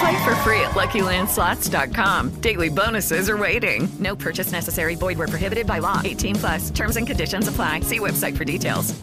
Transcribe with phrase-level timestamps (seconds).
[0.00, 2.40] Play for free at LuckyLandSlots.com.
[2.40, 3.88] Daily bonuses are waiting.
[3.98, 4.94] No purchase necessary.
[4.94, 6.00] Void where prohibited by law.
[6.04, 6.70] 18 plus.
[6.70, 7.80] Terms and conditions apply.
[7.80, 8.94] See website for details.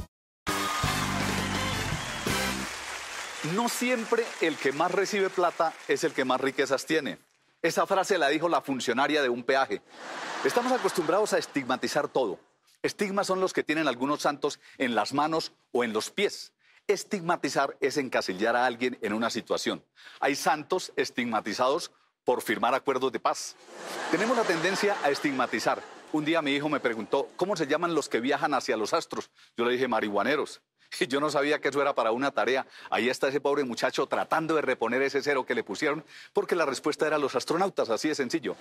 [3.55, 7.17] No siempre el que más recibe plata es el que más riquezas tiene.
[7.61, 9.81] Esa frase la dijo la funcionaria de un peaje.
[10.45, 12.39] Estamos acostumbrados a estigmatizar todo.
[12.81, 16.52] Estigmas son los que tienen algunos santos en las manos o en los pies.
[16.87, 19.85] Estigmatizar es encasillar a alguien en una situación.
[20.19, 21.91] Hay santos estigmatizados
[22.25, 23.55] por firmar acuerdos de paz.
[24.11, 25.81] Tenemos la tendencia a estigmatizar.
[26.11, 29.31] Un día mi hijo me preguntó, ¿cómo se llaman los que viajan hacia los astros?
[29.55, 30.61] Yo le dije, marihuaneros.
[30.99, 32.67] Y yo no sabía que eso era para una tarea.
[32.91, 36.67] Ahí está ese pobre muchacho tratando de reponer ese cero que le pusieron, porque la
[36.67, 38.55] respuesta era los astronautas, así de sencillo.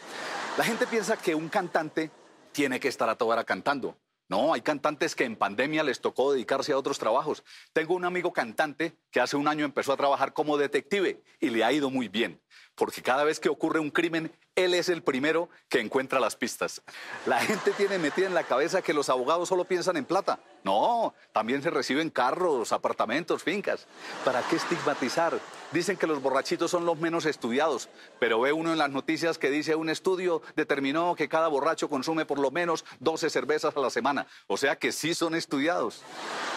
[0.57, 2.11] La gente piensa que un cantante
[2.53, 3.97] tiene que estar a toda hora cantando.
[4.33, 7.45] No, hay cantantes que en pandemia les tocó dedicarse a otros trabajos.
[7.75, 11.65] Tengo un amigo cantante que hace un año empezó a trabajar como detective y le
[11.65, 12.41] ha ido muy bien,
[12.75, 16.83] porque cada vez que ocurre un crimen, él es el primero que encuentra las pistas.
[17.27, 20.41] La gente tiene metida en la cabeza que los abogados solo piensan en plata.
[20.65, 23.87] No, también se reciben carros, apartamentos, fincas.
[24.25, 25.39] ¿Para qué estigmatizar?
[25.73, 29.51] Dicen que los borrachitos son los menos estudiados, pero ve uno en las noticias que
[29.51, 33.91] dice un estudio determinó que cada borracho consume por lo menos 12 cervezas a la
[33.91, 34.27] semana.
[34.47, 36.03] O sea que sí son estudiados.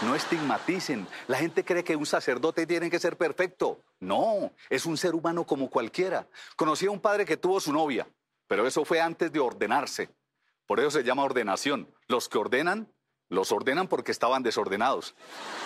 [0.01, 1.07] No estigmaticen.
[1.27, 3.79] La gente cree que un sacerdote tiene que ser perfecto.
[3.99, 6.27] No, es un ser humano como cualquiera.
[6.55, 8.07] Conocí a un padre que tuvo su novia,
[8.47, 10.09] pero eso fue antes de ordenarse.
[10.67, 11.87] Por eso se llama ordenación.
[12.07, 12.91] Los que ordenan,
[13.29, 15.15] los ordenan porque estaban desordenados.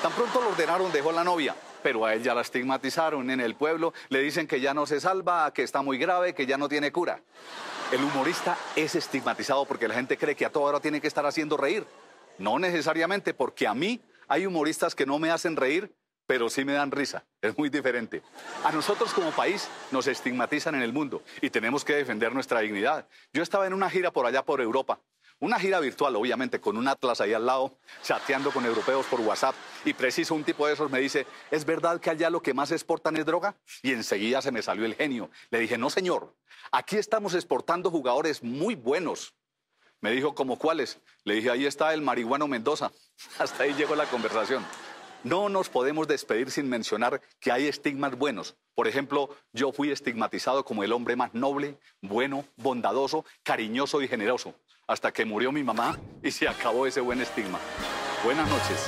[0.01, 3.56] Tan pronto lo ordenaron, dejó la novia, pero a él ya la estigmatizaron en el
[3.56, 6.69] pueblo, le dicen que ya no se salva, que está muy grave, que ya no
[6.69, 7.22] tiene cura.
[7.91, 11.25] El humorista es estigmatizado porque la gente cree que a toda hora tiene que estar
[11.25, 11.85] haciendo reír.
[12.38, 15.94] No necesariamente, porque a mí hay humoristas que no me hacen reír,
[16.28, 17.25] pero sí me dan risa.
[17.41, 18.22] Es muy diferente.
[18.63, 23.07] A nosotros como país nos estigmatizan en el mundo y tenemos que defender nuestra dignidad.
[23.34, 25.01] Yo estaba en una gira por allá por Europa.
[25.39, 29.56] Una gira virtual, obviamente, con un atlas ahí al lado, chateando con europeos por WhatsApp.
[29.85, 32.72] Y preciso un tipo de esos me dice, ¿es verdad que allá lo que más
[32.72, 33.56] exportan es droga?
[33.81, 35.31] Y enseguida se me salió el genio.
[35.50, 36.35] Le dije, no señor,
[36.72, 39.34] aquí estamos exportando jugadores muy buenos.
[40.01, 40.99] Me dijo, ¿como cuáles?
[41.23, 42.91] Le dije, ahí está el marihuano Mendoza.
[43.39, 44.65] Hasta ahí llegó la conversación.
[45.23, 48.55] No nos podemos despedir sin mencionar que hay estigmas buenos.
[48.73, 54.55] Por ejemplo, yo fui estigmatizado como el hombre más noble, bueno, bondadoso, cariñoso y generoso,
[54.88, 57.59] hasta que murió mi mamá y se acabó ese buen estigma.
[58.23, 58.88] Buenas noches.